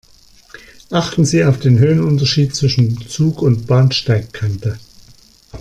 Achten 0.89 1.25
Sie 1.25 1.45
auf 1.45 1.59
den 1.59 1.77
Höhenunterschied 1.77 2.55
zwischen 2.55 3.07
Zug 3.07 3.43
und 3.43 3.67
Bahnsteigkante. 3.67 4.79